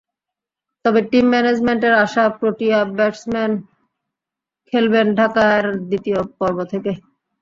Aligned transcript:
তবে 0.85 0.99
টিম 1.09 1.25
ম্যানেজমেন্টের 1.33 1.93
আশা, 2.03 2.23
প্রোটিয়া 2.39 2.79
ব্যাটসম্যান 2.97 3.51
খেলবেন 4.73 5.07
ঢাকার 5.19 5.61
দ্বিতীয় 5.89 6.19
পর্ব 6.39 6.57
থেকে। 6.71 6.91